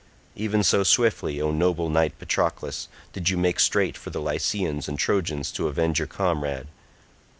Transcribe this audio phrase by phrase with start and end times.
[0.35, 4.97] Even so swiftly, O noble knight Patroclus, did you make straight for the Lycians and
[4.97, 6.65] Trojans to avenge your comrade.